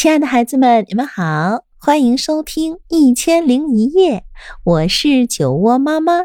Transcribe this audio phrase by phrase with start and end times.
[0.00, 4.20] 亲爱的孩子们，你们好，欢迎收听《一千零一夜》，
[4.64, 6.22] 我是酒窝妈妈。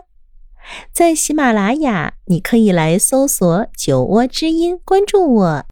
[0.93, 5.65] 在喜马拉雅，你可以来搜索“酒窝之音”，关注我。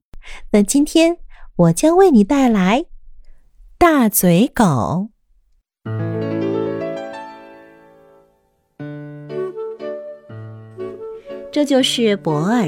[0.51, 1.15] 那今天
[1.55, 2.83] 我将为你带来
[3.77, 5.07] 大嘴狗。
[11.49, 12.67] 这就是博尔，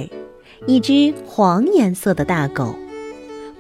[0.66, 2.74] 一只黄颜色的大狗。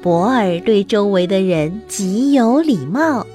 [0.05, 3.25] 博尔对周围的人极有礼貌，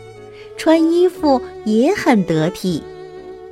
[0.57, 2.81] 穿衣服也很得体，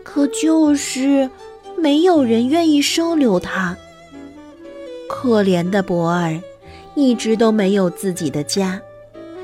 [0.04, 1.28] 可就是
[1.76, 3.76] 没有人愿意收留他。
[5.08, 6.40] 可怜的博尔，
[6.94, 8.80] 一直都没有自己的家，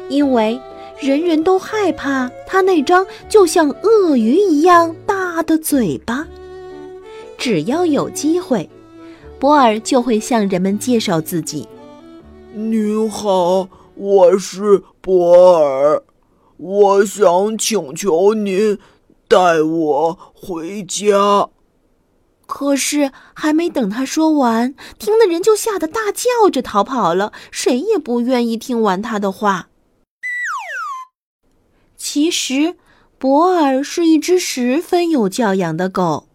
[0.08, 0.56] 因为
[1.00, 6.24] 人人都害怕他那张就像鳄鱼一样大的嘴巴。
[7.36, 8.70] 只要有机会，
[9.40, 11.66] 博尔就会向人们介绍自己。
[12.56, 16.04] 您好，我是博尔，
[16.56, 18.78] 我想请求您
[19.26, 21.48] 带我回家。
[22.46, 29.70] 可是还没等他说完，听的人就吓得大叫着逃跑了，谁也不愿意听完他的话。
[31.96, 32.76] 其实，
[33.18, 36.28] 博尔是一只十分有教养的狗，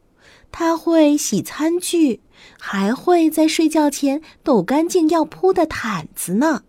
[0.52, 2.22] 他会洗餐具。
[2.58, 6.62] 还会在睡觉前抖干净要铺的毯子呢。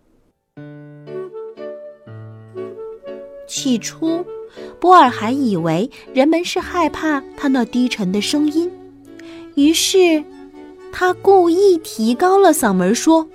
[3.47, 4.25] 起初，
[4.81, 8.71] 波尔还以为人们是害怕他那低沉的声音，
[9.55, 10.25] 于是
[10.93, 13.29] 他故意提高了嗓门说：“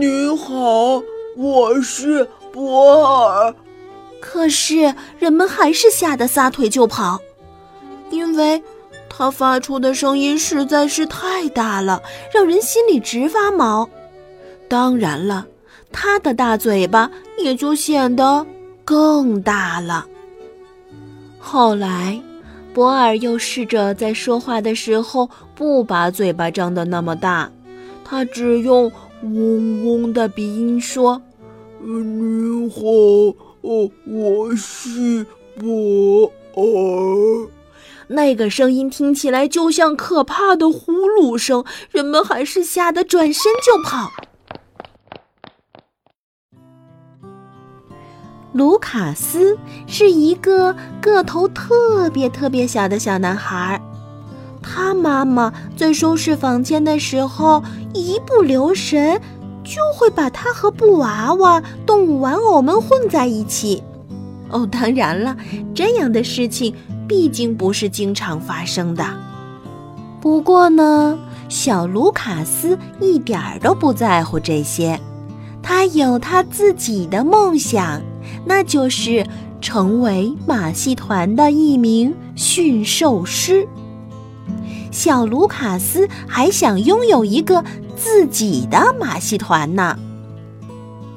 [0.00, 1.00] 你好，
[1.36, 3.54] 我是波尔。”
[4.20, 7.20] 可是人们还是吓得撒腿就跑，
[8.10, 8.60] 因为。
[9.16, 12.02] 他发出的声音实在是太大了，
[12.34, 13.88] 让人心里直发毛。
[14.66, 15.46] 当然了，
[15.92, 18.44] 他的大嘴巴也就显得
[18.84, 20.04] 更大了。
[21.38, 22.20] 后来，
[22.72, 27.48] 博尔又试着在说话的时候不把嘴巴张得那么大，
[28.04, 28.90] 他只用
[29.22, 31.22] 嗡嗡的鼻音说
[31.80, 32.80] ：“你好，
[33.60, 35.24] 哦，我是
[35.56, 37.48] 博尔。”
[38.08, 44.10] 那个声音听起来就像可怕的呼噜声，人们还是吓得转身就跑。
[48.52, 53.82] 卢卡斯是一个个头特别特别小的小男孩，
[54.62, 57.60] 他妈妈在收拾房间的时候
[57.92, 59.20] 一不留神，
[59.64, 63.82] 就会把他和布娃娃、动物玩偶们混在一起。
[64.50, 65.36] 哦，当然了，
[65.74, 66.72] 这样的事情。
[67.08, 69.04] 毕竟不是经常发生的。
[70.20, 74.98] 不过呢，小卢卡斯一点儿都不在乎这些，
[75.62, 78.00] 他有他自己的梦想，
[78.46, 79.26] 那就是
[79.60, 83.68] 成为马戏团的一名驯兽师。
[84.90, 87.62] 小卢卡斯还想拥有一个
[87.96, 89.98] 自己的马戏团呢。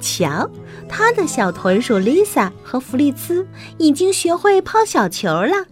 [0.02, 0.50] 瞧，
[0.90, 3.48] 他的小豚鼠丽萨和弗利兹
[3.78, 5.66] 已经学会抛小球了。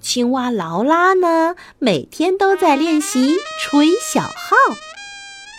[0.00, 4.56] 青蛙劳拉呢，每天都在练习吹小号。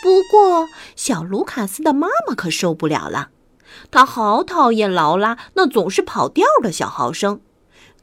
[0.03, 3.30] 不过，小卢卡斯的妈妈可受不了了，
[3.91, 7.40] 她好讨厌劳拉那总是跑调的小号声，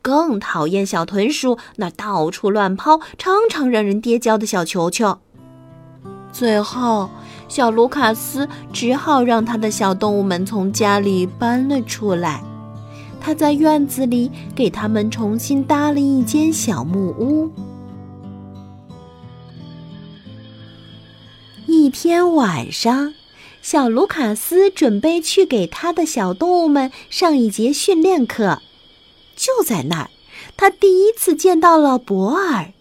[0.00, 5.18] 更讨厌小豚鼠那到处乱抛、常常让人跌跤的小球球。
[6.32, 7.10] 最后，
[7.48, 12.44] 小卢卡斯只好让他的小动物们从家里搬了出来。
[13.28, 17.52] 他在院子里给他们重新搭了一间小木屋。
[21.66, 23.12] 一天晚上，
[23.60, 28.62] 小卢卡斯准备去给他的小动物们上一节训练课。
[29.36, 30.10] 就在那儿，
[30.56, 32.72] 他第一次见到了博尔。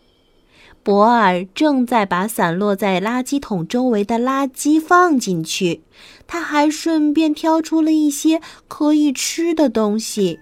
[0.88, 5.84] 博尔正在把散落在垃圾桶周围的垃圾放进去，
[6.26, 8.40] 他还顺便挑出了一些
[8.70, 10.40] 可以吃的东西。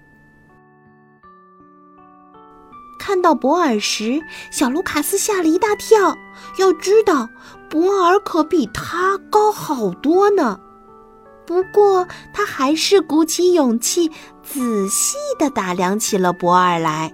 [2.96, 4.22] 看到博尔时，
[4.52, 6.16] 小卢卡斯吓了一大跳。
[6.58, 7.28] 要知道，
[7.68, 10.60] 博尔可比他高好多呢。
[11.44, 14.12] 不过，他还是鼓起勇气，
[14.44, 17.12] 仔细地打量起了博尔来。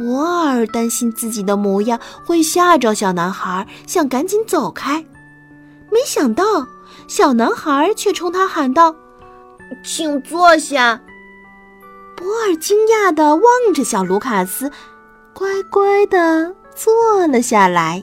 [0.00, 5.04] 博尔担心自己的模样会吓着小男孩，想赶紧走开。
[5.90, 6.42] 没想到，
[7.06, 8.96] 小男孩却冲他喊道
[9.84, 10.98] ：“请坐下。”
[12.16, 13.44] 博尔惊讶地望
[13.74, 14.72] 着小卢卡斯，
[15.34, 18.02] 乖乖地坐了下来。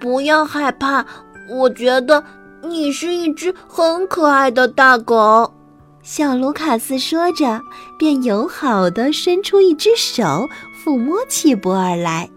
[0.00, 1.04] 不要害怕，
[1.50, 2.24] 我觉得
[2.62, 5.52] 你是一只很可爱的大狗。”
[6.02, 7.60] 小卢卡斯说着，
[7.98, 10.48] 便友好地伸出一只手，
[10.82, 12.30] 抚摸起博尔来。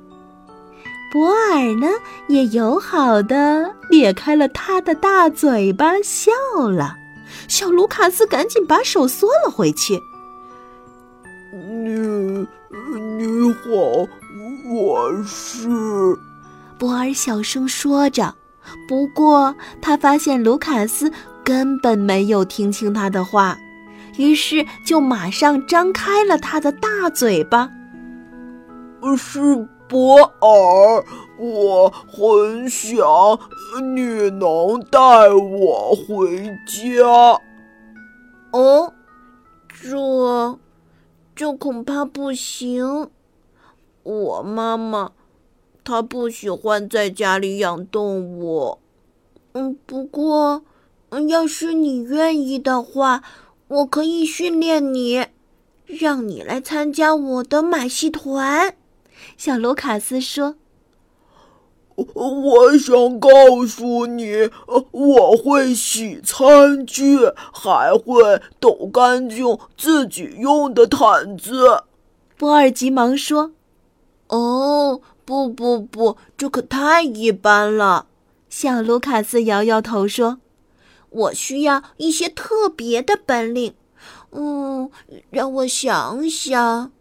[1.12, 1.88] 博尔呢，
[2.28, 6.32] 也友好地咧开了他的大嘴巴，笑
[6.70, 6.96] 了。
[7.48, 9.98] 小卢卡斯赶紧把手缩了回去。
[11.54, 12.46] 你
[13.18, 14.08] 你好，
[14.74, 15.70] 我是。
[16.78, 18.36] 博尔小声说着。
[18.88, 21.12] 不过他发现卢卡斯
[21.44, 23.58] 根本没有听清他的话，
[24.18, 27.70] 于是就马上张开了他的大嘴巴。
[29.18, 31.06] 是博尔，
[31.38, 32.98] 我很想
[33.96, 35.00] 你能带
[35.30, 37.40] 我回家。
[38.52, 38.94] 哦，
[39.68, 40.60] 这
[41.36, 43.10] 这恐怕不行。
[44.04, 45.12] 我妈妈。
[45.86, 48.80] 她不喜欢在家里养动物，
[49.52, 50.64] 嗯，不过，
[51.20, 53.24] 要是你愿意的话，
[53.68, 55.26] 我可以训练你，
[55.86, 58.76] 让你来参加我的马戏团。”
[59.38, 60.56] 小卢卡斯说。
[61.96, 63.30] “我想告
[63.68, 64.50] 诉你，
[64.92, 67.20] 我会洗餐具，
[67.54, 71.84] 还会抖干净自己用的毯子。”
[72.38, 73.52] 波尔急忙说。
[74.30, 78.08] “哦。”不不不，这可太一般了。
[78.50, 80.40] 小卢卡斯摇摇头说
[81.14, 83.76] ：“我需要一些特别的本领。
[84.32, 84.90] 嗯，
[85.30, 86.92] 让我想想，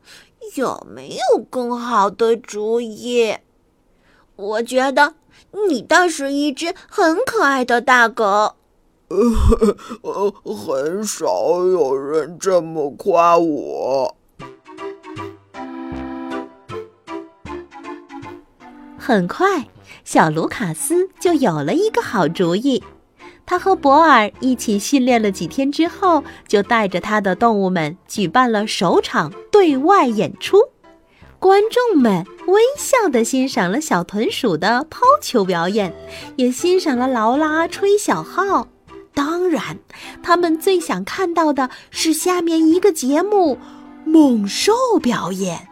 [0.55, 3.37] 有没有更好的主意？
[4.37, 5.14] 我觉得
[5.69, 8.55] 你倒是一只很可爱的大狗。
[9.09, 14.17] 呃， 很少有人这么夸我。”
[18.99, 19.69] 很快，
[20.05, 22.82] 小卢卡斯就有了一个好主意。
[23.53, 30.57] 他和博尔一起训练了几天之后，就带着他的动物们举办了首场对外演出。
[31.39, 35.95] 观众们微笑地欣赏了小豚鼠的抛球表演，
[36.37, 38.69] 也欣赏了劳拉吹小号。
[39.13, 39.79] 当然，
[40.23, 43.59] 他们最想看到的是下面一个节目——
[44.07, 44.73] 猛兽
[45.03, 45.69] 表演。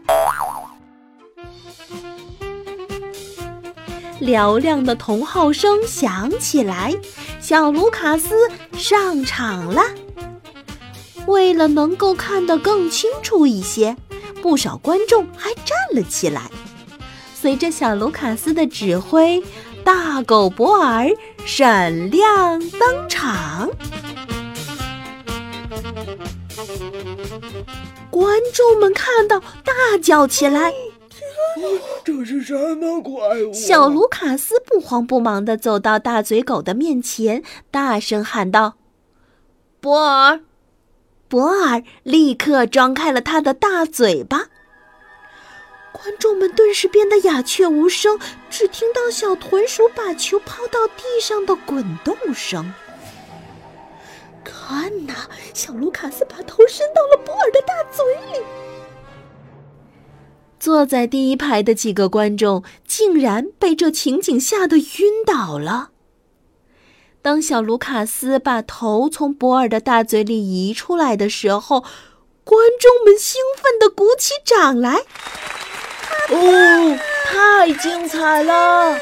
[4.30, 6.94] 嘹亮的铜号声响起来，
[7.40, 9.82] 小卢卡斯上场了。
[11.26, 13.96] 为了能够看得更清楚一些，
[14.42, 16.50] 不少观众还站了起来。
[17.34, 19.42] 随着小卢卡斯的指挥，
[19.84, 21.08] 大狗博尔
[21.44, 23.70] 闪亮登场。
[28.10, 30.72] 观众们看到，大叫起来。
[32.04, 33.52] 这是什么怪物？
[33.52, 38.74] 小卢卡斯不慌不忙地走到大嘴狗的面前，大声喊道
[39.80, 40.40] ：“博尔！”
[41.28, 44.48] 博尔立刻张开了他的大嘴巴。
[45.92, 52.72] 观众们顿时变得鸦雀无声，只听到小豚鼠把球抛到地上的滚动声。
[54.42, 55.14] 看呐，
[55.52, 58.44] 小卢卡斯把头伸到了博尔的大嘴里。
[60.60, 65.90] 坐在第一排的几个观众竟然被这情景吓得晕倒了。
[67.22, 71.80] 当小卢卡斯把头从博尔的大嘴里移出来的时候，
[72.44, 75.00] 观众们兴奋地鼓起掌来。
[76.30, 78.98] 哦，太精彩了！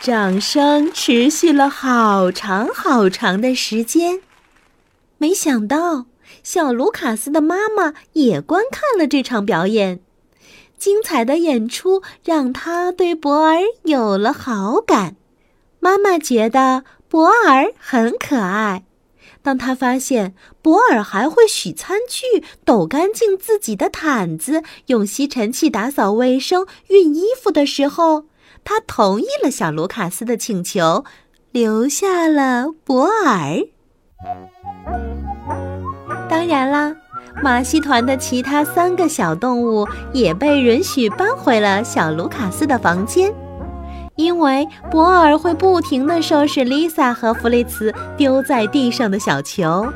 [0.00, 4.22] 掌声持续了好长好长的时间。
[5.18, 6.06] 没想到，
[6.42, 10.00] 小卢卡斯的妈妈也观看了这场表演。
[10.80, 15.14] 精彩的演出让他对博尔有了好感。
[15.78, 18.84] 妈妈觉得博尔很可爱。
[19.42, 28.24] 当他发现博尔还会洗餐具、抖干净自己的毯子、用吸尘器打扫卫生、熨衣服的时候，
[28.64, 31.04] 他同意了小卢卡斯的请求，
[31.52, 33.64] 留下了博尔。
[36.28, 36.96] 当然啦。
[37.42, 43.32] 马戏团的其他三个小动物也被允许搬回了小卢卡斯的房间，
[44.16, 49.86] 因为博尔会不停地收拾丽萨和弗雷茨丢在地上的小球。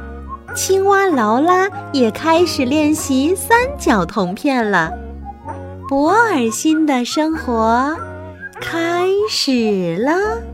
[0.55, 4.93] 青蛙劳拉也开始练习三角铜片了。
[5.89, 7.95] 博尔新的生活
[8.61, 10.54] 开始了。